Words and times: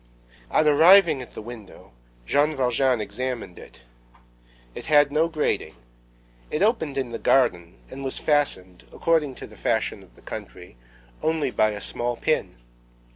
On 0.49 0.67
arriving 0.67 1.21
at 1.21 1.35
the 1.35 1.43
window, 1.43 1.91
Jean 2.25 2.55
Valjean 2.55 2.99
examined 2.99 3.59
it. 3.59 3.81
It 4.73 4.87
had 4.87 5.11
no 5.11 5.27
grating; 5.29 5.75
it 6.49 6.63
opened 6.63 6.97
in 6.97 7.11
the 7.11 7.19
garden 7.19 7.75
and 7.87 8.03
was 8.03 8.17
fastened, 8.17 8.85
according 8.91 9.35
to 9.35 9.45
the 9.45 9.55
fashion 9.55 10.01
of 10.01 10.15
the 10.15 10.23
country, 10.23 10.75
only 11.21 11.51
by 11.51 11.69
a 11.69 11.81
small 11.81 12.17
pin. 12.17 12.55